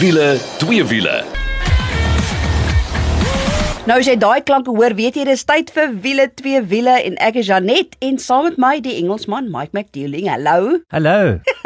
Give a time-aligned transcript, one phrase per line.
[0.00, 1.18] Wiele, twee wiele.
[3.84, 7.18] Nou as jy daai klanke hoor, weet jy dis tyd vir wiele twee wiele en
[7.20, 10.30] ek is Janet en saam met my die Engelsman Mike McDealing.
[10.32, 10.78] Hallo.
[10.94, 11.18] Hallo.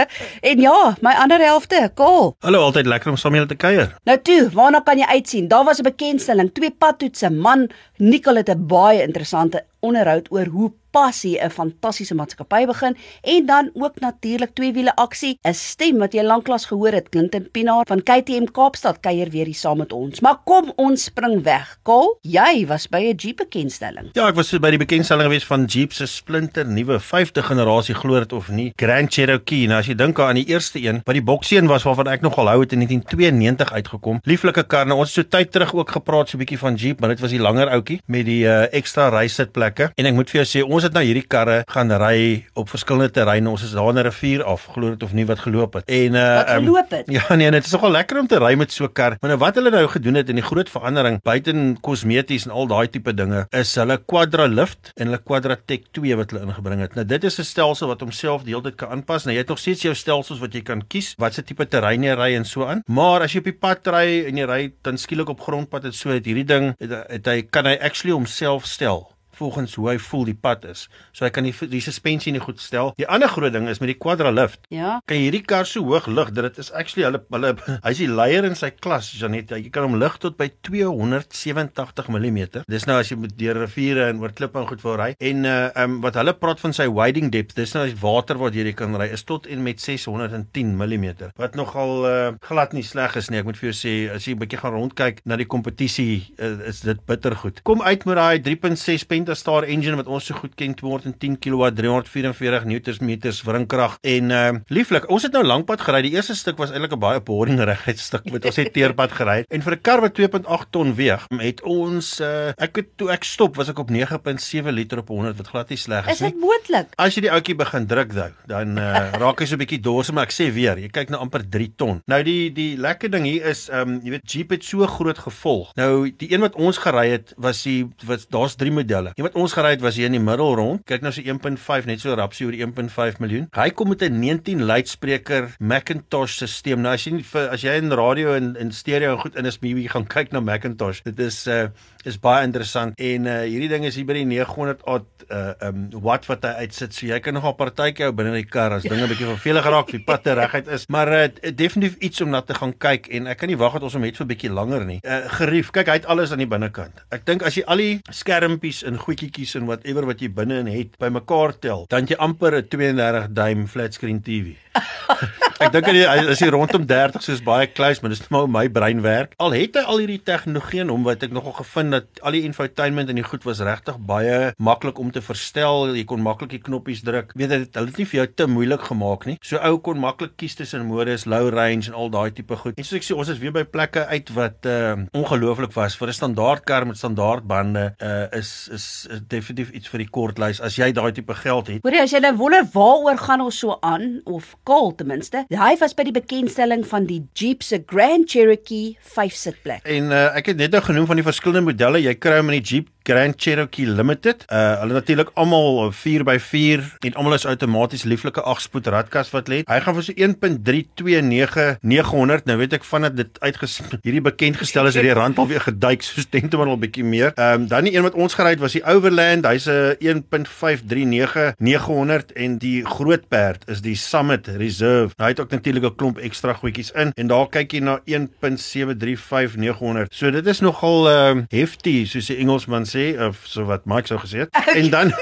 [0.51, 2.33] En ja, my ander helfte, Kol.
[2.43, 3.95] Hallo, altyd lekker om saam met julle te kuier.
[4.11, 5.47] Nou toe, waarna kan jy uitsien?
[5.49, 7.69] Daar was 'n bekendstelling, twee padtoetse man.
[8.03, 13.71] Nicole het 'n baie interessante onderhoud oor hoe passie 'n fantastiese maatskappy begin en dan
[13.75, 18.03] ook natuurlik twee wiele aksie 'n stem wat jy lanklaas gehoor het Clinton Pinaar van
[18.03, 22.67] KTM Kaapstad kuier weer hier saam met ons maar kom ons spring weg Kol jy
[22.67, 26.07] was by 'n Jeep bekendstelling Ja, ek was by die bekendstelling gewees van Jeep se
[26.07, 29.67] splinter nuwe 5de generasie glo dit of nie Grand Cherokee.
[29.71, 32.51] Nou as jy dink aan die eerste een wat die bokseen was waarvan ek nogal
[32.53, 34.21] hou het in 1992 uitgekom.
[34.29, 34.87] Lieflike kar.
[34.89, 37.21] Nou ons het so tyd terug ook gepraat so 'n bietjie van Jeep, maar dit
[37.21, 39.91] was die langer ouetjie met die uh, ekstra rysitplekke.
[39.95, 43.11] En ek moet vir jou sê ons het nou hierdie karre gaan ry op verskillende
[43.15, 43.51] terreine.
[43.51, 45.85] Ons is daar in 'n rivier af, glo dit of nie wat geloop het.
[45.89, 47.09] En uh Wat geloop het?
[47.09, 49.17] Um, ja nee, dit is nogal lekker om te ry met so 'n kar.
[49.21, 52.67] Maar nou wat hulle nou gedoen het in die groot verandering buiten kosmeties en al
[52.67, 56.81] daai tipe dinge is hulle Quadra Lift en hulle Quadra Tech 2 wat hulle ingebring
[56.81, 56.95] het.
[56.95, 59.25] Nou dit is 'n stelsel wat homself die hele tyd kan aanpas.
[59.25, 62.03] Nou jy het nog steeds jou stelsels wat jy kan kies wat se tipe terrein
[62.03, 62.83] jy ry en so aan.
[62.87, 65.93] Maar as jy op die pad ry en jy ry dan skielik op grondpad en
[65.93, 69.99] so het hierdie ding het, het hy kan hy actually homself stel volgens hoe hy
[69.99, 70.87] voel die pad is.
[71.13, 72.93] So hy kan die die suspensie nie goed stel.
[73.01, 74.67] Die ander groot ding is met die Quadra Lift.
[74.75, 77.55] Ja Kan jy hierdie kar so hoog lig dat dit is actually hulle hulle
[77.87, 79.55] hy's die leier in sy klas Janet.
[79.55, 82.41] Jy kan hom lig tot by 287 mm.
[82.71, 85.11] Dis nou as jy met deur riviere en oor klippe en goed wil ry.
[85.19, 88.57] En uh um wat hulle praat van sy wading depth, dis nou die water wat
[88.57, 91.07] jy kan ry is tot en met 610 mm.
[91.41, 93.41] Wat nogal uh glad nie sleg is nie.
[93.43, 96.69] Ek moet vir jou sê as jy 'n bietjie gaan rondkyk na die kompetisie uh,
[96.69, 97.63] is dit bittergoed.
[97.67, 102.67] Kom uit met daai 3.6 Pentastar engine wat ons so goed ken, 210 kW, 344
[102.69, 105.07] Nm wrinkrag en uh lieflik.
[105.09, 106.03] Ons het nou lankpad gery.
[106.05, 109.45] Die eerste stuk was eintlik 'n baie boring reguitstuk met ons het teerpad gery.
[109.49, 113.25] En vir 'n kar wat 2.8 ton weeg, het ons uh ek het toe ek
[113.25, 116.31] stop was ek op 9.7 liter op 100 wat glad nie sleg is is nie.
[116.31, 119.63] dit moontlik As jy die ouetjie begin druk nou, dan uh, raak hy so 'n
[119.65, 122.03] bietjie dors, maar ek sê weer, jy kyk nou amper 3 ton.
[122.07, 125.19] Nou die die lekker ding hier is, ehm um, jy weet Jeep het so groot
[125.19, 125.73] gevolg.
[125.77, 129.14] Nou die een wat ons gery het was die wat daar's 3 modelle.
[129.15, 130.81] Die wat ons gery het was hier in die middel rond.
[130.91, 133.45] Kyk nou so 1.5 net so rapsie oor die 1.5 miljoen.
[133.55, 136.83] Hy kom met 'n 19 luidspreker Macintosh stelsel.
[136.83, 139.71] Nou as jy vir as jy in radio en in stereo goed in is, moet
[139.71, 141.03] jy gaan kyk na Macintosh.
[141.05, 141.69] Dit is uh
[142.07, 145.87] is baie interessant en uh hierdie ding is hier by die 900 odd uh um
[146.05, 146.95] watt wat hy uitsit.
[146.95, 149.93] So jy kan nogal partytjie hou binne die kar as dinge 'n bietjie vervelig raak,
[149.93, 150.87] die pad te reguit is.
[150.89, 153.89] Maar uh definitief iets om na te gaan kyk en ek kan nie wag dat
[153.89, 155.01] ons hom het vir 'n bietjie langer nie.
[155.03, 157.05] Uh gerief, kyk hy het alles aan die binnekant.
[157.11, 160.67] Ek dink as jy al die skermpies en goedjies en whatever wat jy binne in
[160.67, 164.57] het bymekaar tel, dan jy amper 'n 32 duim flat screen TV.
[165.63, 169.01] Ek dink hy is hier rondom 30 soos baie close, maar dis hoe my brein
[169.05, 169.37] werk.
[169.39, 172.45] Al het hy al hierdie tegnologie in hom wat ek nogal gevind dat al die
[172.49, 175.93] infotainment en die goed was regtig baie maklik om te verstel.
[175.95, 177.33] Jy kon maklik die knoppies druk.
[177.39, 179.37] Weet jy, hulle het nie vir jou te moeilik gemaak nie.
[179.45, 182.79] So ou kon maklik kies tussen modus, low range en al daai tipe goed.
[182.79, 186.09] En soos ek sê, ons is weer by plekke uit wat uh ongelooflik was vir
[186.09, 187.95] 'n standaard kar met standaard bande.
[188.01, 191.83] Uh is is, is definitief iets vir die kortlys as jy daai tipe geld het.
[191.85, 195.77] Hoorie as jy nou wonder waaroor gaan ons so aan of Kol ten minste hy
[195.81, 200.53] was by die bekendstelling van die Jeep se Grand Cherokee 5 sitplek En uh, ek
[200.53, 201.84] het net nou genoem van die verskillende modelle.
[201.85, 204.45] Jy kry hom in die Jeep Grand Cherokee Limited.
[204.49, 209.59] Uh hulle natuurlik almal 4x4 en almal is outomaties lieflike 8-spoed radkas wat lê.
[209.69, 212.45] Hy gaan vir so 1.329900.
[212.49, 213.75] Nou weet ek vandat dit uitges
[214.07, 217.31] hierdie bekend gestel is, het die rand alweer geduik soos tentemal 'n bietjie meer.
[217.37, 219.43] Ehm um, dan die een wat ons gery het was die Overland.
[219.45, 225.13] Hy's 'n 1.539900 en die groot perd is die Summit Reserve.
[225.21, 228.01] Nou, hy het ook natuurlik 'n klomp ekstra goedjies in en daar kyk jy na
[228.09, 230.09] 1.735900.
[230.09, 234.11] So dit is nogal ehm um, hefty soos die Engelsman sê of so wat Mike
[234.11, 234.55] sou gesê het.
[234.79, 235.13] En dan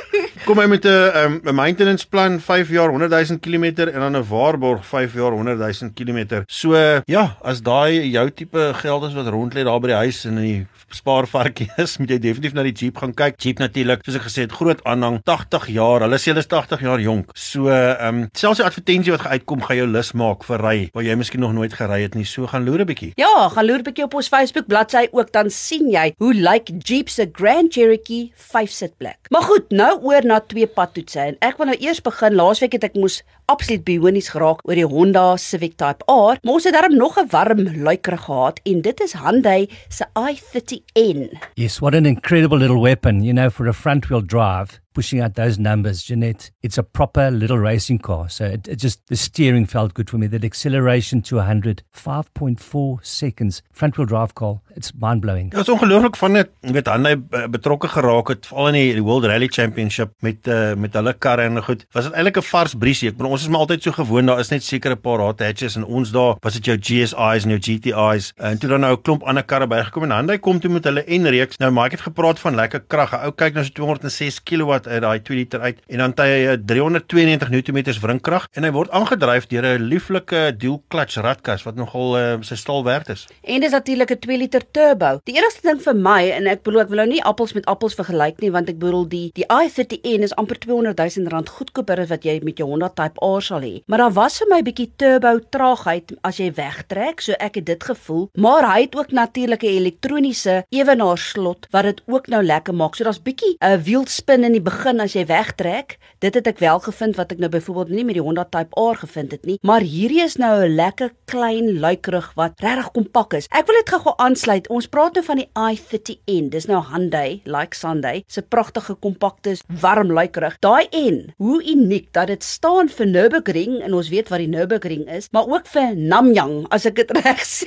[0.44, 4.16] kom hy met 'n um, 'n maintenance plan 5 jaar 100 000 km en dan
[4.16, 6.42] 'n waarborg 5 jaar 100 000 km.
[6.46, 6.74] So
[7.04, 10.38] ja, as daai jou tipe geld is wat rond lê daar by die huis en
[10.38, 13.36] in die spaarvarkie is, moet jy definitief na die Jeep gaan kyk.
[13.40, 16.00] Jeep natuurlik, soos ek gesê het, groot aanhang, 80 jaar.
[16.00, 17.30] Hulle sê hulle is 80 jaar jonk.
[17.34, 21.04] So ehm um, selfs die advertensie wat uitkom gaan jou lus maak vir ry waar
[21.04, 22.24] jy miskien nog nooit gery het nie.
[22.24, 23.12] So gaan loer 'n bietjie.
[23.16, 26.68] Ja, gaan loer 'n bietjie op ons Facebook bladsy ook dan sien jy hoe lyk
[26.68, 29.18] like Jeep se Grand Cherokee 5 sitplek.
[29.30, 32.36] Maar goed, nou oor na twee padtoetse en ek wil nou eers begin.
[32.38, 33.20] Laasweek het ek moes
[33.52, 37.28] absoluut bionies geraak oor die Honda Civic Type R, maar ons het daarom nog 'n
[37.30, 41.38] warm luiker gehad en dit is Hyundai se i30N.
[41.54, 44.81] Yes, what an incredible little weapon, you know, for a front wheel drive.
[44.92, 48.28] Pushing out those numbers, Jeanette, it's a proper little racing car.
[48.28, 50.26] So it, it just, the steering felt good for me.
[50.26, 53.62] That acceleration to 100, 5.4 seconds.
[53.72, 55.50] Front wheel drive car, it's mind blowing.
[55.50, 59.04] Dit was ongelooflik van dit met Hyundai eh, betrokke geraak het, veral in die, die
[59.04, 61.84] World Rally Championship met uh, met hulle karre en goed.
[61.92, 63.08] Was dit eintlik 'n vars briesie?
[63.10, 65.76] Ek bedoel ons is maar altyd so gewoond daar is net sekere paar hot hatches
[65.76, 69.02] en ons daar was dit jou GSI's en jou GTI's en toe dan nou 'n
[69.02, 71.58] klomp ander karre bygekom en Hyundai kom toe met hulle N-reeks.
[71.58, 73.14] Nou maar ek het gepraat van lekker krag.
[73.14, 77.72] Ou kyk nou so 206 kW uit daai 2 liter uit en dan hy 392
[77.72, 82.36] Nm wringkrag en hy word aangedryf deur 'n lieflike dual clutch ratkas wat nogal uh,
[82.40, 83.26] sy staal werd is.
[83.42, 85.20] En dis natuurlik 'n 2 liter turbo.
[85.24, 87.94] Die enigste ding vir my en ek bedoel ek wil nou nie appels met appels
[87.94, 92.08] vergelyk nie want ek bedoel die die i30N is amper 200 000 rand goedkoper as
[92.08, 93.82] wat jy met jou Honda Type R sal hê.
[93.86, 97.66] Maar daar was vir my 'n bietjie turbo traagheid as jy wegtrek, so ek het
[97.66, 98.28] dit gevoel.
[98.34, 102.94] Maar hy het ook natuurlik 'n elektroniese ewenaarslot wat dit ook nou lekker maak.
[102.94, 105.98] So daar's bietjie 'n uh, wielspin in die begin as jy wegtrek.
[106.22, 108.96] Dit het ek wel gevind wat ek nou byvoorbeeld nie met die Honda Type R
[109.02, 113.48] gevind het nie, maar hierdie is nou 'n lekker klein luikerig wat regtig kompak is.
[113.50, 114.68] Ek wil dit gou-gou aansluit.
[114.68, 116.48] Ons praat nou van die i30N.
[116.50, 120.56] Dis nou Hyundai, like Sunday, se pragtige kompakte, warm luikerig.
[120.60, 125.08] Daai N, hoe uniek dat dit staan vir Nürburgring en ons weet wat die Nürburgring
[125.08, 127.66] is, maar ook vir Namyang as ek dit reg sê.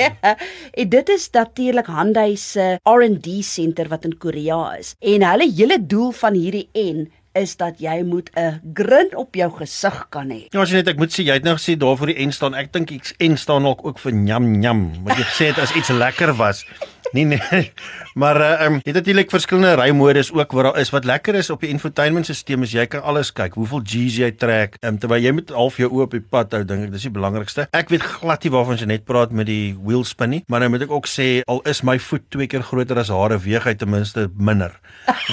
[0.80, 4.94] en dit is natuurlik Hyundai se R&D senter wat in Korea is.
[4.98, 9.50] En hulle hele doel van hierdie N is dat jy moet 'n grin op jou
[9.50, 10.46] gesig kan hê.
[10.50, 12.32] Ja, as jy net ek moet sê jy het nou gesê daar voor die N
[12.32, 12.54] staan.
[12.54, 15.04] Ek dink X N staan ook ook vir nyam nyam.
[15.04, 16.64] Wat jy gesê het as iets lekker was.
[17.12, 17.40] Nee nee.
[18.14, 20.90] Maar uh, um, jy het natuurlik verskillende rymodus ook wat daar is.
[20.90, 23.54] Wat lekker is op die infotainmentstelsel is jy kan alles kyk.
[23.54, 24.74] Hoeveel G's jy trek.
[24.82, 27.12] Um, terwyl jy met half jou oë op die pad hou, dink ek dis die
[27.14, 27.68] belangrikste.
[27.76, 30.72] Ek weet glad nie waarvan jy net praat met die wheel spin nie, maar nou
[30.74, 33.76] moet ek ook sê al is my voet twee keer groter as hare, weeg hy
[33.78, 34.74] ten minste minder.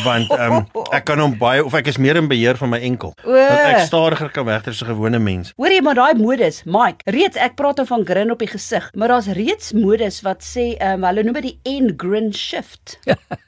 [0.05, 0.61] Want um,
[0.97, 3.13] ek kan hom baie of ek is meer in beheer van my enkel.
[3.23, 5.53] Dat ek stadiger kan wegter as 'n gewone mens.
[5.55, 9.07] Hoorie, maar daai modus, Mike, reeds ek praat nou van grin op die gesig, maar
[9.07, 12.99] daar's reeds modus wat sê um, hulle noem dit die N grin shift.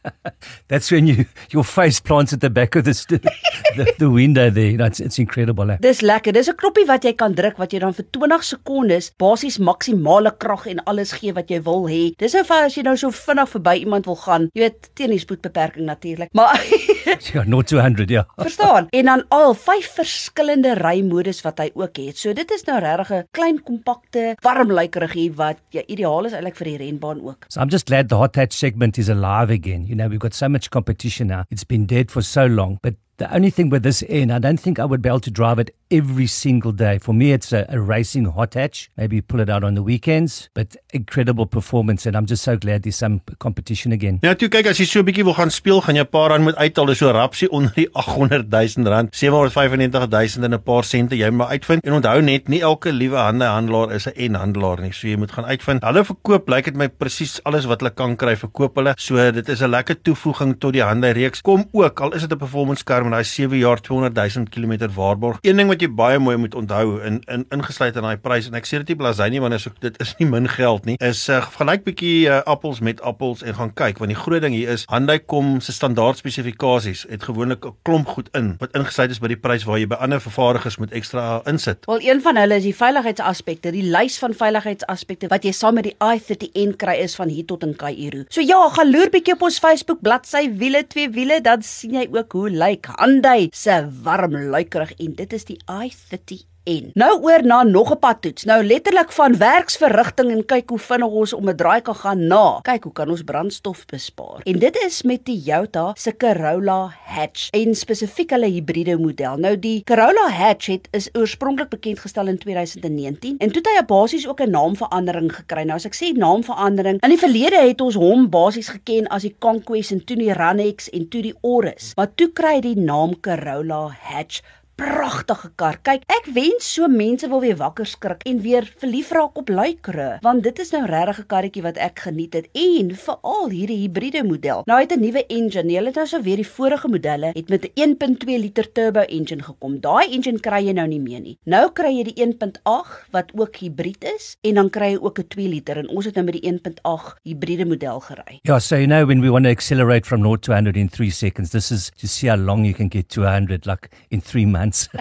[0.70, 2.94] That's when you your face plants at the back of the
[3.76, 4.78] the, the window there.
[4.78, 5.72] That's it's incredible.
[5.72, 5.78] Eh?
[5.80, 6.34] Dis lekker.
[6.34, 10.32] Dis 'n knoppie wat jy kan druk wat jy dan vir 20 sekondes basies maksimale
[10.38, 12.14] krag en alles gee wat jy wil hê.
[12.18, 14.50] Dis nou vir as jy nou so vinnig verby iemand wil gaan.
[14.54, 16.34] Jy weet, teen die spoedbeperking natuurlik.
[16.34, 16.60] Maar
[17.34, 18.26] ja, not 200, ja.
[18.46, 18.88] Verstaan?
[18.90, 22.18] En dan al vyf verskillende rymodus wat hy ook het.
[22.18, 26.56] So dit is nou regtig 'n klein kompakte, warm lykerig wat ja ideaal is eintlik
[26.56, 27.46] vir die renbaan ook.
[27.48, 29.86] So I'm just glad the hot hatch segment is alive again.
[29.86, 31.44] You know, we've got so much competition now.
[31.50, 34.60] It's been dead for so long, but the only thing with this N, I don't
[34.60, 37.00] think I would be able to drive it every single day.
[37.00, 38.90] For me, it's a, a, racing hot hatch.
[38.98, 42.06] Maybe pull it out on the weekends, but incredible performance.
[42.06, 44.20] And I'm just so glad there's some competition again.
[44.22, 46.30] Ja, toe kyk as jy so 'n bietjie wil gaan speel, gaan jy 'n paar
[46.30, 46.86] rand moet uithaal.
[46.86, 51.30] Dis so rapsie onder die 800 000 rand, 795 000 en 'n paar sente jy
[51.30, 51.84] moet uitvind.
[51.84, 54.92] En onthou net, nie elke liewe hande handelaar is 'n en handelaar nie.
[54.94, 55.84] So jy moet gaan uitvind.
[55.84, 58.94] Hulle verkoop, lyk dit my presies alles wat hulle kan kry, verkoop hulle.
[58.98, 61.42] So dit is 'n lekker toevoeging tot die hande reeks.
[61.42, 64.94] Kom ook al is dit 'n performance kar met daai 7 jaar 200 000 km
[64.94, 65.38] waarborg.
[65.42, 68.58] Een ding wat jy baie mooi moet onthou in in ingesluit in daai prys en
[68.60, 70.98] ek sê dit nie blasey nie want as dit is nie min geld nie.
[71.00, 74.56] Is uh, vergelyk bietjie uh, appels met appels en gaan kyk want die groot ding
[74.56, 79.12] hier is Hyundai kom se standaard spesifikasies het gewoonlik 'n klomp goed in wat ingesluit
[79.12, 81.86] is by die prys waar jy by ander vervaardigers moet ekstra insit.
[81.86, 85.84] Wel een van hulle is die veiligheidsaspekte, die lys van veiligheidsaspekte wat jy saam met
[85.84, 88.26] die i30N kry is van hier tot in Kaïro.
[88.30, 92.08] So ja, gaan loer bietjie op ons Facebook bladsy wiele twee wiele dan sien jy
[92.12, 97.46] ook hoe lyk Hyundai se warm luikerig en dit is die i30 En nou oor
[97.46, 98.44] na nog 'n padtoets.
[98.44, 102.60] Nou letterlik van werksverrigting en kyk hoe vinnig ons om 'n draai kan gaan na.
[102.62, 104.40] Kyk hoe kan ons brandstof bespaar.
[104.44, 109.38] En dit is met die Toyota se Corolla Hatch en spesifiek hulle hibriede model.
[109.38, 113.86] Nou die Corolla Hatch het is oorspronklik bekend gestel in 2019 en toe het hy
[113.86, 115.64] basies ook 'n naamverandering gekry.
[115.64, 119.36] Nou as ek sê naamverandering, in die verlede het ons hom basies geken as die
[119.40, 121.94] Conquest en toe die Ranex en toe die Auris.
[121.96, 124.42] Maar toe kry hy die naam Corolla Hatch
[124.80, 125.78] pragtige kar.
[125.84, 130.08] Kyk, ek wens so mense wil weer wakker skrik en weer verlief raak op luikere,
[130.24, 134.24] want dit is nou regtig 'n karretjie wat ek geniet het en veral hierdie hibriede
[134.24, 134.64] model.
[134.66, 135.74] Nou het 'n nuwe engine.
[135.74, 139.44] Hulle het nou so weer die vorige modelle het met 'n 1.2 liter turbo engine
[139.44, 139.80] gekom.
[139.80, 141.38] Daai engine kry jy nou nie meer nie.
[141.46, 145.28] Nou kry jy die 1.8 wat ook hibrid is en dan kry jy ook 'n
[145.28, 148.40] 2 liter en ons het nou met die 1.8 hibriede model gery.
[148.44, 151.10] Ja, so you know when we want to accelerate from 0 to 100 in 3
[151.10, 154.46] seconds, this is to see how long you can get to 100 like in 3
[154.46, 154.90] months months.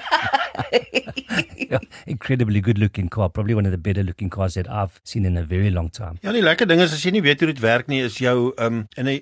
[2.09, 5.37] incredibly good looking car, probably one of the better looking cars that I've seen in
[5.37, 6.19] a very long time.
[6.23, 8.53] Ja, die lekker ding is as jy nie weet hoe dit werk nie, is jou
[8.65, 9.21] um in 'n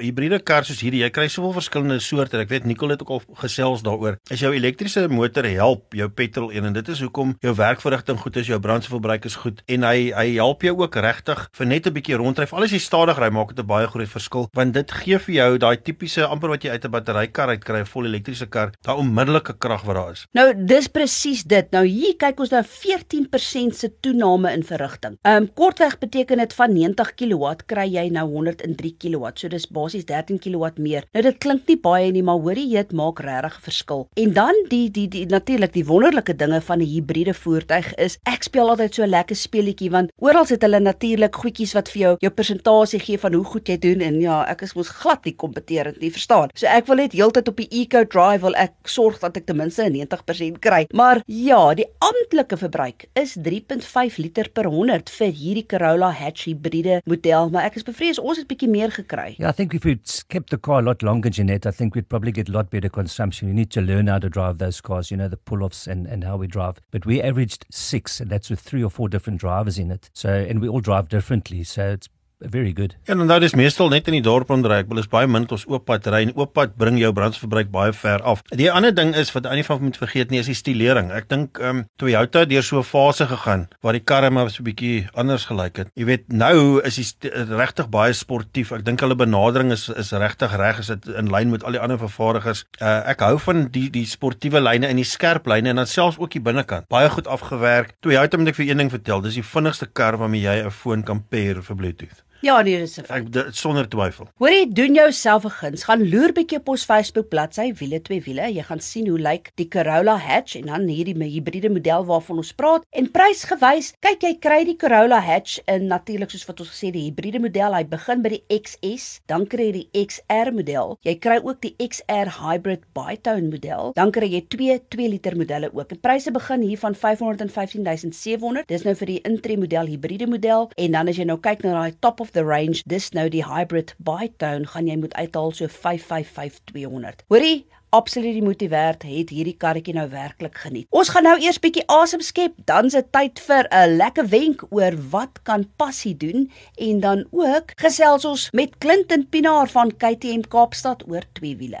[0.00, 2.38] hibriede kar soos hierdie, jy kry soveel verskillende soorte.
[2.38, 4.18] Ek weet Nicole het ook al gesels daaroor.
[4.30, 8.36] As jou elektriese motor help jou petrol een en dit is hoekom jou werkverrigting goed
[8.36, 11.92] is, jou brandstofverbruik is goed en hy hy help jou ook regtig vir net 'n
[11.92, 12.52] bietjie ronddryf.
[12.52, 15.34] Al is jy stadig ry, maak dit 'n baie groot verskil want dit gee vir
[15.34, 18.72] jou daai tipiese amper wat jy uit 'n batterykar uit kry, 'n vol elektriese kar,
[18.82, 20.24] daai onmiddellike krag wat daar is.
[20.36, 21.70] Nou, dis presies dit.
[21.74, 25.18] Nou hier kyk ons nou 14% se toename in verrigting.
[25.22, 29.32] Ehm um, kortweg beteken dit van 90 kW kry jy nou 103 kW.
[29.34, 31.06] So dis basies 13 kW meer.
[31.16, 34.06] Nou dit klink nie baie nie, maar hoorie dit maak regtig 'n verskil.
[34.16, 38.42] En dan die die die natuurlik die wonderlike dinge van 'n hibriede voertuig is ek
[38.42, 42.16] speel altyd so 'n lekker speletjie want oral het hulle natuurlik goedjies wat vir jou
[42.20, 45.34] jou persentasie gee van hoe goed jy doen en ja, ek is mos glad nie
[45.34, 46.50] kompeterend nie, verstaan?
[46.54, 49.56] So ek wil net heeltyd op die Eco Drive wil ek sorg dat ek ten
[49.68, 50.86] minste 90% kry.
[50.96, 57.00] Maar ja, die amptelike verbruik is 3.5 liter per 100 vir hierdie Corolla hatch hibriede
[57.08, 59.34] model, maar ek is bevrees ons het bietjie meer gekry.
[59.38, 62.08] Yeah, I think if we'd kept the car a lot longer, Jeanette, I think we'd
[62.08, 63.48] probably get a lot better consumption.
[63.48, 66.24] You need to learn how to drive those cars, you know, the pull-offs and, and
[66.24, 66.80] how we drive.
[66.90, 70.10] But we averaged six, and that's with three or four different drivers in it.
[70.14, 71.64] So, and we all drive differently.
[71.64, 72.08] So it's
[72.40, 72.94] very good.
[73.04, 74.80] Ja, en nou dis meestal net in die dorp rondry.
[74.82, 77.70] Ek wil is baie min ons oop pad ry en oop pad bring jou brandstofverbruik
[77.74, 78.44] baie ver af.
[78.54, 81.10] Die ander ding is wat die van moet vergeet nie is die stilering.
[81.14, 84.62] Ek dink ehm um, Toyota deur so 'n fase gegaan waar die karre maar so
[84.62, 85.88] 'n bietjie anders gelyk het.
[85.94, 88.72] Jy weet, nou is die regtig baie sportief.
[88.72, 91.80] Ek dink hulle benadering is is regtig reg as dit in lyn met al die
[91.80, 92.64] ander vervaardigers.
[92.80, 96.18] Uh, ek hou van die die sportiewe lyne en die skerp lyne en dan selfs
[96.18, 96.88] ook die binnekant.
[96.88, 97.94] Baie goed afgewerk.
[98.00, 101.02] Toyota moet ek vir een ding vertel, dis die vinnigste kar waarmee jy 'n foon
[101.02, 102.27] kan pair vir Bluetooth.
[102.40, 103.36] Ja, nee, dis 'n feit.
[103.36, 104.28] Ek sonder twyfel.
[104.38, 105.82] Hoorie, doen jouself 'n guns.
[105.82, 108.52] Gaan loer bietjie op ons Facebook bladsy Wiele twee wiele.
[108.54, 112.52] Jy gaan sien hoe lyk die Corolla Hatch en dan hierdie hybride model waarvan ons
[112.52, 112.84] praat.
[112.90, 117.02] En prysgewys, kyk jy kry die Corolla Hatch in natuurlik soos wat ons gesê die
[117.10, 117.74] hybride model.
[117.74, 120.96] Hy begin by die XS, dan kry jy die XR model.
[121.02, 123.92] Jy kry ook die XR Hybrid Bitone model.
[123.94, 125.88] Dan kry jy twee 2 liter modelle ook.
[125.88, 128.68] Die pryse begin hier van 515700.
[128.68, 131.72] Dis nou vir die intree model hybride model en dan as jy nou kyk na
[131.72, 132.82] daai top of the range.
[132.86, 138.68] Dis nou die hybrid bitone gaan jy moet uithaal so 555200 hoorie absoluut die moeite
[138.68, 140.86] werd het hierdie karretjie nou werklik geniet.
[140.90, 142.56] Ons gaan nou eers bietjie asem skep.
[142.68, 146.50] Dan dit tyd vir 'n lekker wenk oor wat kan passie doen.
[146.76, 151.80] En dan ook gesels ons met Clinton Pinaar van KTM Kaapstad oor twee wiele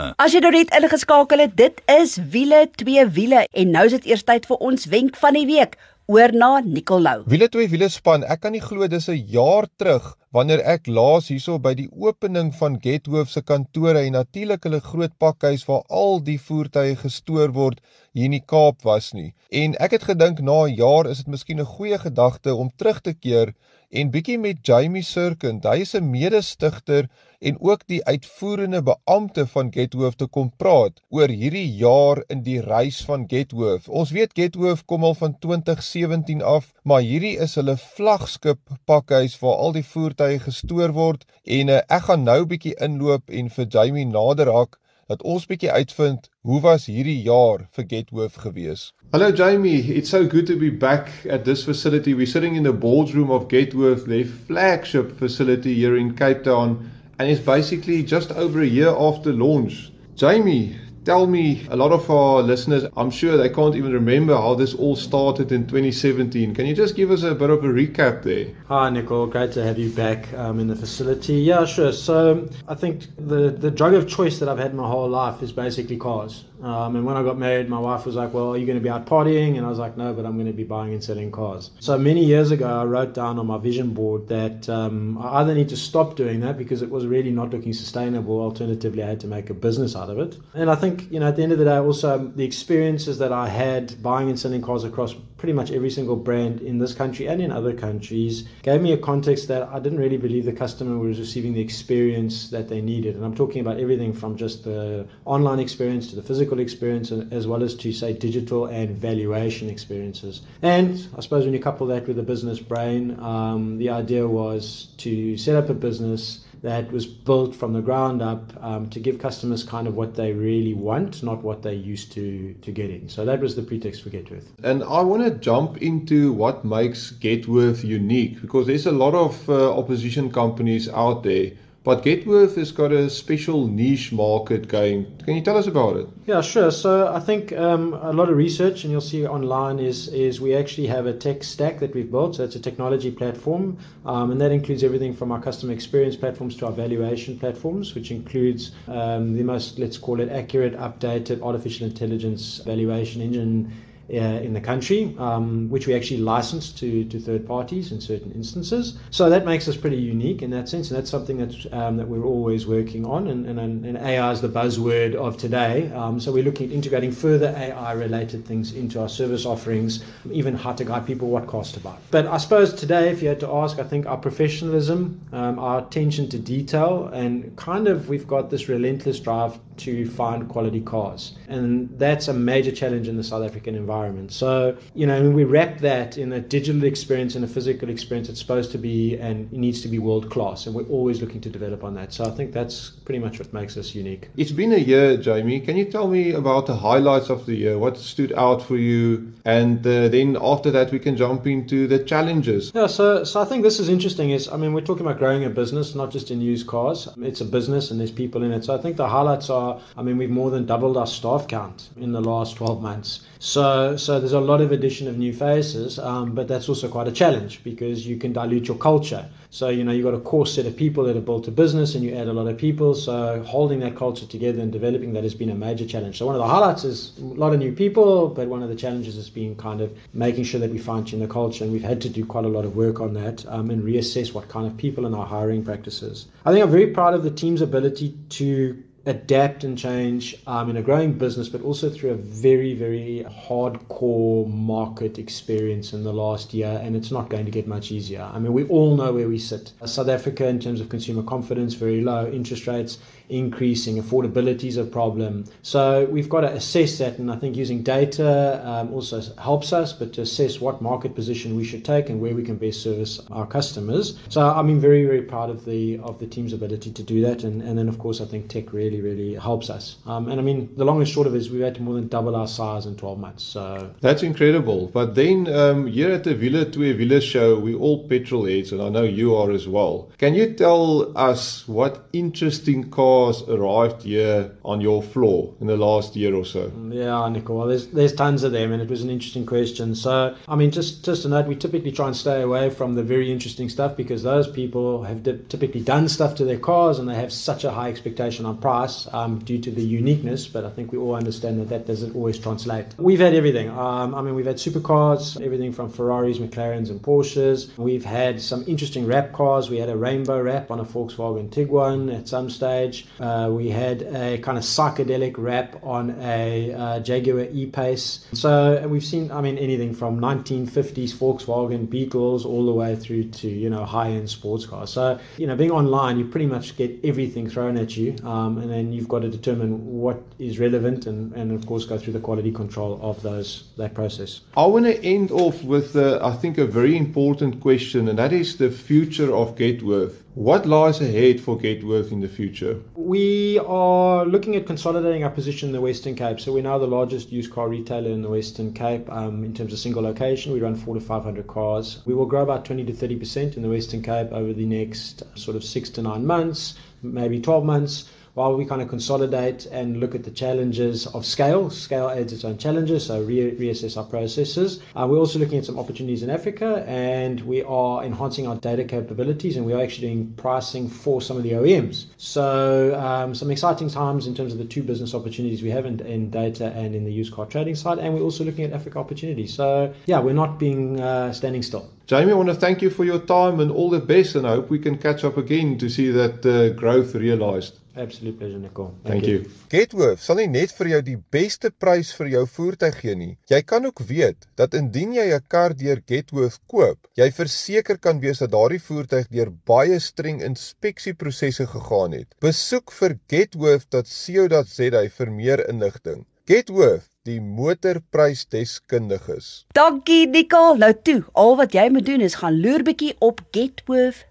[0.00, 0.14] probleme.
[0.18, 4.12] As jy nou net ingeskakel het, dit is wiele twee wiele en nou is dit
[4.12, 5.76] eers tyd vir ons wenk van die week.
[6.10, 7.22] Oor na Nicolou.
[7.30, 8.24] Wiele twee wiele span.
[8.26, 12.52] Ek kan nie glo dis 'n jaar terug wanneer ek laas hierso by die opening
[12.54, 17.80] van Gethoof se kantore en natuurlik hulle groot pakhuis waar al die voertuie gestoor word
[18.12, 19.32] hier in die Kaap was nie.
[19.50, 23.00] En ek het gedink na 'n jaar is dit miskien 'n goeie gedagte om terug
[23.00, 23.54] te keer
[23.90, 27.08] en bietjie met Jamie Sirkent, hy is 'n mede-stigter
[27.40, 32.60] en ook die uitvoerende beampte van Gethoof te kom praat oor hierdie jaar in die
[32.60, 33.88] reis van Gethoof.
[33.88, 39.56] Ons weet Gethoof kom al van 2017 af, maar hierdie is hulle vlaggenskap pakhuis waar
[39.56, 44.06] al die voertuie gestoor word en uh, ek gaan nou bietjie inloop en vir Jamie
[44.06, 44.78] nader raak
[45.10, 48.82] dat ons bietjie uitvind hoe was hierdie jaar vir Gethoof gewees.
[49.10, 52.14] Hello Jamie, it's so good to be back at this facility.
[52.14, 56.78] We're sitting in the boardroom of Gethoof, their flagship facility here in Cape Town
[57.18, 59.90] and it's basically just over a year after launch.
[60.14, 64.54] Jamie, Tell me, a lot of our listeners, I'm sure they can't even remember how
[64.54, 66.54] this all started in 2017.
[66.54, 68.48] Can you just give us a bit of a recap there?
[68.68, 69.26] Hi, Nicole.
[69.26, 71.36] Great to have you back um, in the facility.
[71.36, 71.94] Yeah, sure.
[71.94, 75.52] So I think the, the drug of choice that I've had my whole life is
[75.52, 76.44] basically cars.
[76.62, 78.82] Um, and when I got married, my wife was like, Well, are you going to
[78.82, 79.56] be out partying?
[79.56, 81.70] And I was like, No, but I'm going to be buying and selling cars.
[81.80, 85.54] So many years ago, I wrote down on my vision board that um, I either
[85.54, 88.40] need to stop doing that because it was really not looking sustainable.
[88.40, 90.36] Alternatively, I had to make a business out of it.
[90.54, 93.32] And I think, you know, at the end of the day, also the experiences that
[93.32, 97.26] I had buying and selling cars across pretty much every single brand in this country
[97.26, 100.98] and in other countries gave me a context that I didn't really believe the customer
[100.98, 103.16] was receiving the experience that they needed.
[103.16, 107.46] And I'm talking about everything from just the online experience to the physical experience, as
[107.46, 110.42] well as to say digital and valuation experiences.
[110.62, 114.88] And I suppose when you couple that with a business brain, um, the idea was
[114.98, 119.18] to set up a business that was built from the ground up um, to give
[119.18, 123.08] customers kind of what they really want, not what they used to to getting.
[123.08, 124.44] So that was the pretext for Getworth.
[124.62, 129.48] And I want to jump into what makes Getworth unique because there's a lot of
[129.48, 135.06] uh, opposition companies out there but Getworth has got a special niche market going.
[135.24, 136.06] Can you tell us about it?
[136.26, 136.70] Yeah, sure.
[136.70, 140.54] So I think um, a lot of research, and you'll see online, is is we
[140.54, 142.36] actually have a tech stack that we've built.
[142.36, 146.54] So it's a technology platform, um, and that includes everything from our customer experience platforms
[146.56, 151.86] to our valuation platforms, which includes um, the most, let's call it, accurate, updated artificial
[151.86, 153.72] intelligence valuation engine
[154.10, 158.98] in the country, um, which we actually license to, to third parties in certain instances.
[159.10, 162.08] So that makes us pretty unique in that sense, and that's something that um, that
[162.08, 163.28] we're always working on.
[163.28, 165.92] And, and, and AI is the buzzword of today.
[165.92, 170.02] Um, so we're looking at integrating further AI-related things into our service offerings,
[170.32, 171.96] even how to guide people what cars to buy.
[172.10, 175.86] But I suppose today, if you had to ask, I think our professionalism, um, our
[175.86, 181.36] attention to detail, and kind of we've got this relentless drive to find quality cars,
[181.48, 184.32] and that's a major challenge in the South African environment environment.
[184.32, 188.40] So, you know, we wrap that in a digital experience and a physical experience, it's
[188.40, 190.66] supposed to be and it needs to be world class.
[190.66, 192.12] And we're always looking to develop on that.
[192.12, 194.28] So I think that's pretty much what makes us unique.
[194.36, 195.60] It's been a year, Jamie.
[195.60, 197.78] Can you tell me about the highlights of the year?
[197.78, 199.32] What stood out for you?
[199.44, 202.72] And uh, then after that, we can jump into the challenges.
[202.74, 204.30] Yeah, so, so I think this is interesting.
[204.30, 207.08] Is I mean, we're talking about growing a business, not just in used cars.
[207.20, 208.64] It's a business and there's people in it.
[208.64, 211.90] So I think the highlights are, I mean, we've more than doubled our staff count
[211.96, 213.20] in the last 12 months.
[213.42, 217.08] So, so there's a lot of addition of new faces, um, but that's also quite
[217.08, 219.28] a challenge because you can dilute your culture.
[219.50, 221.94] So, you know, you've got a core set of people that have built a business
[221.94, 222.94] and you add a lot of people.
[222.94, 226.18] So, holding that culture together and developing that has been a major challenge.
[226.18, 228.76] So, one of the highlights is a lot of new people, but one of the
[228.76, 231.64] challenges has been kind of making sure that we fine tune the culture.
[231.64, 234.32] And we've had to do quite a lot of work on that um, and reassess
[234.32, 236.26] what kind of people in our hiring practices.
[236.44, 240.76] I think I'm very proud of the team's ability to adapt and change um, in
[240.76, 246.52] a growing business, but also through a very, very hardcore market experience in the last
[246.52, 246.80] year.
[246.82, 248.22] And it's not going to get much easier.
[248.22, 249.72] I mean, we all know where we sit.
[249.86, 252.98] South Africa, in terms of consumer confidence, very low interest rates,
[253.30, 255.44] increasing, affordability is a problem.
[255.62, 257.18] So we've got to assess that.
[257.18, 261.56] And I think using data um, also helps us, but to assess what market position
[261.56, 264.18] we should take and where we can best service our customers.
[264.28, 267.44] So I mean, very, very proud of the of the team's ability to do that.
[267.44, 269.96] And, and then, of course, I think tech really really, helps us.
[270.06, 271.94] Um, and I mean, the long and short of it is we've had to more
[271.94, 273.42] than double our size in 12 months.
[273.42, 274.90] So That's incredible.
[274.92, 278.82] But then um, here at the Villa Twee Villa show, we all petrol heads, and
[278.82, 280.10] I know you are as well.
[280.18, 282.90] Can you tell us what interesting
[283.20, 286.72] cars arrived here on your floor in the last year or so?
[286.90, 289.94] Yeah, Nicole, well, there's, there's tons of them, and it was an interesting question.
[289.94, 293.02] So, I mean, just, just to note, we typically try and stay away from the
[293.02, 297.14] very interesting stuff because those people have typically done stuff to their cars and they
[297.14, 300.92] have such a high expectation on price um, due to the uniqueness, but I think
[300.92, 302.86] we all understand that that doesn't always translate.
[302.96, 303.68] We've had everything.
[303.70, 307.76] Um, I mean, we've had supercars, everything from Ferraris, McLarens, and Porsches.
[307.76, 309.68] We've had some interesting wrap cars.
[309.68, 313.06] We had a rainbow wrap on a Volkswagen Tiguan at some stage.
[313.18, 318.26] Uh, we had a kind of psychedelic wrap on a uh, Jaguar E-Pace.
[318.32, 323.48] So we've seen, I mean, anything from 1950s Volkswagen Beetles all the way through to,
[323.48, 324.90] you know, high-end sports cars.
[324.90, 328.16] So, you know, being online, you pretty much get everything thrown at you.
[328.24, 331.98] Um, and then you've got to determine what is relevant and, and of course go
[331.98, 334.40] through the quality control of those that process.
[334.56, 338.32] I want to end off with uh, I think a very important question and that
[338.32, 340.14] is the future of Getworth.
[340.36, 342.80] What lies ahead for Getworth in the future?
[342.94, 346.38] We are looking at consolidating our position in the Western Cape.
[346.38, 349.72] So we're now the largest used car retailer in the Western Cape um, in terms
[349.72, 350.52] of single location.
[350.52, 352.02] We run four to 500 cars.
[352.06, 355.56] We will grow about 20 to 30% in the Western Cape over the next sort
[355.56, 358.08] of six to nine months, maybe 12 months.
[358.34, 361.70] While we kind of consolidate and look at the challenges of scale.
[361.70, 364.80] Scale adds its own challenges, so re- reassess our processes.
[364.94, 368.84] Uh, we're also looking at some opportunities in Africa, and we are enhancing our data
[368.84, 372.06] capabilities, and we are actually doing pricing for some of the OEMs.
[372.16, 376.00] So um, some exciting times in terms of the two business opportunities we have in,
[376.00, 378.98] in data and in the used car trading side, and we're also looking at Africa
[378.98, 379.52] opportunities.
[379.52, 381.90] So yeah, we're not being uh, standing still.
[382.06, 384.50] Jamie, I want to thank you for your time and all the best, and I
[384.50, 387.79] hope we can catch up again to see that uh, growth realized.
[387.96, 388.94] Absolute pleasure, Nicole.
[389.04, 389.44] Thank, you.
[389.68, 393.36] Getworth sal nie net vir jou die beste prys vir jou voertuig gee nie.
[393.50, 398.20] Jy kan ook weet dat indien jy 'n kar deur Getworth koop, jy verseker kan
[398.20, 402.34] wees dat daardie voertuig deur baie streng inspeksieprosesse gegaan het.
[402.40, 406.26] Besoek vir getworth.co.za vir meer inligting.
[406.46, 409.64] Getworth die motorprysdeskundiges.
[409.76, 410.78] Dankie Nicole.
[410.80, 413.40] Nou toe, al wat jy moet doen is gaan loer bietjie op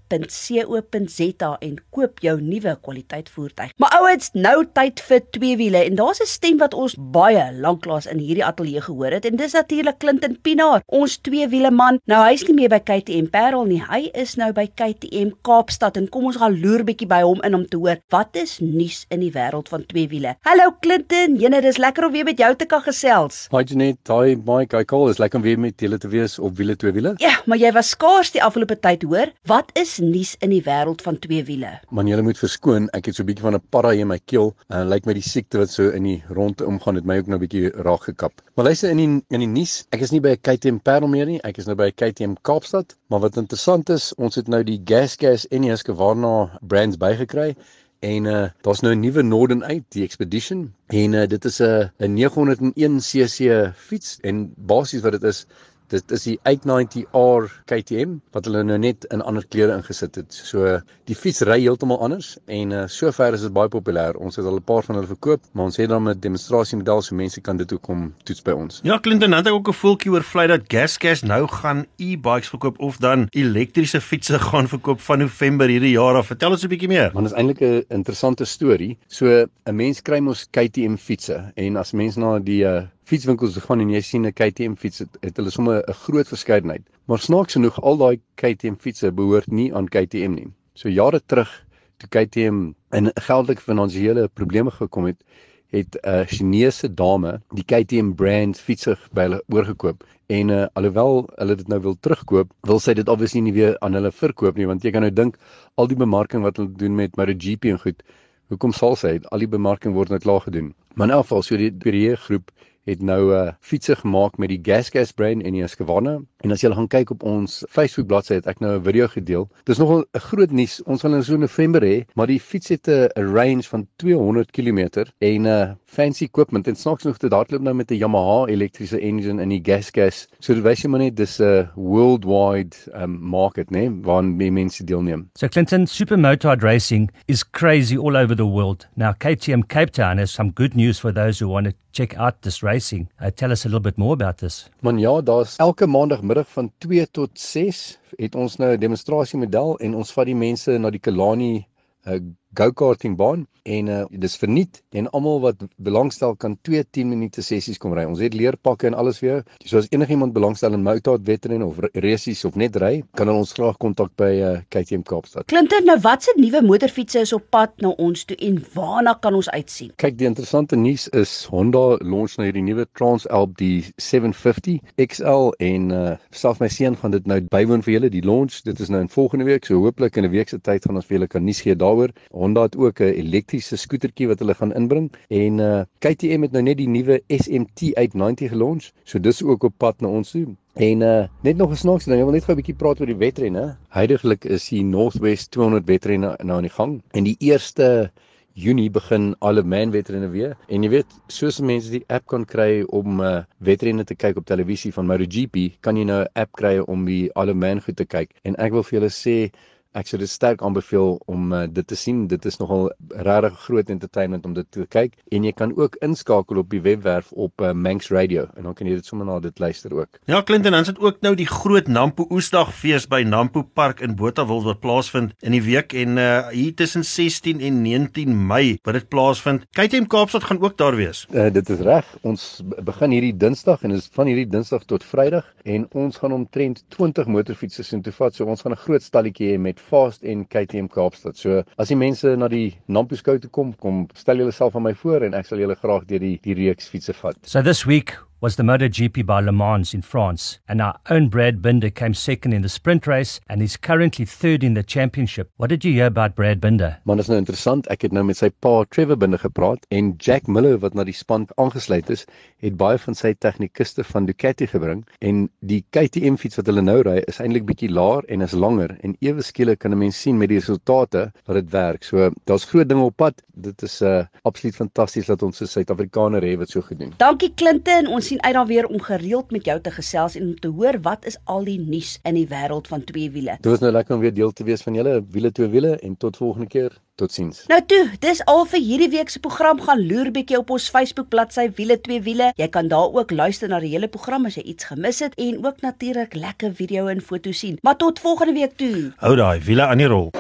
[0.10, 3.72] getworth.co.za en koop jou nuwe kwaliteit voertuig.
[3.78, 8.06] Maar ouens, nou tyd vir twee wiele en daar's 'n stem wat ons baie lanklaas
[8.06, 12.00] in hierdie ateljee gehoor het en dis natuurlik Clinton Pinaar, ons twee wiele man.
[12.06, 13.84] Nou hy's nie meer by KTM Parel nie.
[13.90, 17.56] Hy is nou by KTM Kaapstad en kom ons gaan loer bietjie by hom in
[17.56, 20.36] om te hoor wat is nuus in die wêreld van twee wiele.
[20.42, 23.48] Hallo Clinton, jene dis lekker om weer met jou te kan gesels.
[23.52, 25.12] Hi Janet, hi Mike, hi Cole.
[25.12, 27.14] Is lekker om weer met julle te wees op wiele twee wiele.
[27.18, 29.32] Ja, maar jy was skaars die afgelope tyd hoor.
[29.46, 31.72] Wat is nuus in die wêreld van twee wiele?
[31.90, 34.56] Man, julle moet verskoon, ek het so 'n bietjie van 'n parra in my keel.
[34.70, 37.40] Uh, lyk my die siekte wat so in die rondte omgaan het my ook nou
[37.40, 38.42] 'n bietjie raak gekap.
[38.56, 41.26] Maar luister in die in die nuus, ek is nie by 'n KTM Parel meer
[41.26, 42.96] nie, ek is nou by 'n KTM Kaapstad.
[43.10, 47.56] Maar wat interessant is, ons het nou die Gas Gas en die Husqvarna brands bygekry.
[48.00, 50.74] En uh daar's nou 'n nuwe Norden uit, die Expedition.
[50.88, 55.46] En uh dit is 'n 901cc fiets en basies wat dit is,
[55.90, 60.34] dit is die 890R KTM wat hulle nou net in ander kleure ingesit het.
[60.34, 64.18] So die fiets ry heeltemal anders en uh, sover is dit baie populêr.
[64.20, 67.16] Ons het al 'n paar van hulle verkoop, maar ons het dan 'n demonstrasiemodel so
[67.16, 68.80] mense kan dit ook kom toets by ons.
[68.84, 72.80] Ja, Clinton, het ek ook 'n voeltjie oor vlei dat Gasgas nou gaan e-bikes verkoop
[72.80, 76.28] of dan elektriese fietsse gaan verkoop van November hierdie jaar af.
[76.28, 77.12] Vertel ons 'n bietjie meer.
[77.14, 78.98] Want dit is eintlik 'n interessante storie.
[79.08, 83.82] So 'n mens kry mos KTM fietsse en as mens na die uh, fietswinkels gaan
[83.82, 86.84] en jy sien 'n KTM fiets het, het hulle sommer 'n groot verskeidenheid.
[87.08, 90.50] Maar snaaks genoeg al daai KTM fietsse behoort nie aan KTM nie.
[90.74, 91.50] So jare terug
[91.98, 92.60] toe KTM
[92.98, 95.24] in geldelike finansiële probleme gekom het,
[95.70, 101.30] het 'n uh, Chinese dame die KTM brand fietsse by hulle oorgekoop en uh, alhoewel
[101.36, 104.68] hulle dit nou wil terugkoop, wil sy dit obviously nie weer aan hulle verkoop nie
[104.70, 105.38] want jy kan nou dink
[105.76, 108.04] al die bemarking wat hulle doen met MotoGP en goed,
[108.50, 110.74] hoekom sal sy al die bemarking word nou klaar gedoen?
[110.96, 112.52] Maar in elk geval so die die groep
[112.90, 116.20] het nou 'n uh, fietsie gemaak met die Gas Gas brand en die Husqvarna.
[116.40, 119.50] En as jy gaan kyk op ons Facebook bladsy het ek nou 'n video gedeel.
[119.66, 120.82] Dis nogal 'n groot nuus.
[120.84, 125.04] Ons gaan in so November hê, maar die fiets het 'n range van 200 km
[125.20, 129.00] en 'n uh, fancy equipment en snaaks genoeg dit hardloop nou met 'n Yamaha elektriese
[129.00, 130.28] engine in die Gas Gas.
[130.40, 134.84] So dit wys jy maar net dis 'n uh, worldwide um, market, né, waarin mense
[134.84, 135.30] deelneem.
[135.36, 138.88] So Clinton Supermotard Racing is crazy all over the world.
[138.96, 142.42] Now KTM Cape Town has some good news for those who want to check out
[142.42, 143.10] this racing.
[143.20, 144.70] Uh, tell us a little bit more about this.
[144.82, 145.88] Man ja, daar's elke
[146.30, 150.78] maandagmiddag van 2 tot 6 het ons nou 'n demonstrasiemodel en ons vat die mense
[150.78, 151.66] na die Kalani
[152.06, 152.20] uh,
[152.58, 157.78] go-karting baan en uh, dis verniet en almal wat belangstel kan 2 10 minute sessies
[157.78, 158.06] kom ry.
[158.10, 159.40] Ons het leerpakke en alles vir jou.
[159.66, 163.54] So as enigiemand belangstel in motorrad wedren of resies of net ry, kan hulle ons
[163.54, 165.48] graag kontak by uh, KTM Kaapstad.
[165.52, 169.52] Clinton, nou watse nuwe motorfietsse is op pad na ons toe en waarna kan ons
[169.54, 169.92] uitsien?
[170.02, 175.92] Kyk, die interessante nuus is Honda launch nou hierdie nuwe Transalp die 750 XL en
[175.94, 178.62] uh, selfs my seun gaan dit nou bywoon vir julle die launch.
[178.66, 181.06] Dit is nou in volgende week, so hooplik in 'n week se tyd gaan ons
[181.06, 182.14] vir julle kan nuus gee daaroor.
[182.40, 186.64] Honda het ook 'n elektriese skootertjie wat hulle gaan inbring en uh KTM het nou
[186.64, 188.94] net die nuwe SMT 890 gelons.
[189.04, 190.56] So dis ook op pad na ons toe.
[190.74, 193.12] En uh net nog 'n snaakse ding, ek wil net gou 'n bietjie praat oor
[193.12, 193.78] die wedrenne.
[193.90, 198.12] Heidiglik is die Northwest 200 wedrenne nou aan die gang en die eerste
[198.54, 200.58] Junie begin alle man wedrenne weer.
[200.68, 204.46] En jy weet, soos mense die app kan kry om uh wedrenne te kyk op
[204.46, 208.06] televisie van MotoGP, kan jy nou 'n app kry om die alle man goed te
[208.06, 208.32] kyk.
[208.44, 209.52] En ek wil vir julle sê
[209.98, 212.28] ek sou dit sterk aanbeveel om uh, dit te sien.
[212.30, 216.62] Dit is nogal regtig groot entertainment om dit te kyk en jy kan ook inskakel
[216.62, 219.60] op die webwerf op uh, Manx Radio en dan kan jy dit sommer na dit
[219.60, 220.20] luister ook.
[220.30, 224.62] Ja, Clinton, dan sit ook nou die groot Nampo Oesdagfees by Nampo Park in Botawil
[224.68, 229.10] wat plaasvind in die week en uh, hier tussen 16 en 19 Mei wat dit
[229.10, 229.66] plaasvind.
[229.78, 231.26] KTM Kaapstad gaan ook daar wees.
[231.34, 232.06] Uh, dit is reg.
[232.22, 236.84] Ons begin hierdie Dinsdag en is van hierdie Dinsdag tot Vrydag en ons gaan omtrent
[236.94, 238.36] 20 motorfietses in toe vat.
[238.36, 241.38] So ons gaan 'n groot stalletjie hê met Fast en KTM Kaapstad.
[241.40, 244.96] So as die mense na die Nampo-skou toe kom, kom stel julle self aan my
[245.02, 247.40] voor en ek sal julle graag deur die die reeks fietsse vat.
[247.48, 251.62] So this week was the MotoGP by Le Mans in France, and our own Brad
[251.62, 255.52] Binder came second in the sprint race and is currently third in the championship.
[255.58, 256.98] What did you hear about Brad Binder?
[257.04, 257.90] Man, is nou interessant.
[257.92, 261.16] Ek het nou met sy pa Trevor Binder gepraat en Jack Miller wat na die
[261.16, 262.24] span aangesluit is,
[262.64, 267.02] het baie van sy tegniekuste van Ducati gebring en die KTM fiets wat hulle nou
[267.04, 270.40] ry is eintlik bietjie laer en is langer en ewe skielik kan 'n mens sien
[270.40, 272.04] met die resultate dat dit werk.
[272.04, 273.44] So daar's groot dinge op pad.
[273.56, 277.14] Dit is 'n uh, absoluut fantasties dat ons 'n Suid-Afrikaner het wat so goed doen.
[277.18, 278.08] Dankie Clinton.
[278.08, 281.26] Ons sien uit daarweer om gereeld met jou te gesels en om te hoor wat
[281.26, 283.58] is al die nuus in die wêreld van twee wiele.
[283.62, 286.18] Dit was nou lekker om weer deel te wees van julle wiele twee wiele en
[286.18, 286.98] tot volgende keer.
[287.20, 287.66] Totsiens.
[287.68, 291.28] Nou toe, dis al vir hierdie week se program gaan loer bietjie op ons Facebook
[291.34, 292.54] bladsy Wiele twee wiele.
[292.56, 295.60] Jy kan daar ook luister na die hele program as jy iets gemis het en
[295.66, 297.76] ook natuurlik lekker video en foto sien.
[297.84, 299.12] Maar tot volgende week toe.
[299.20, 300.32] Hou daai wiele aan die rol.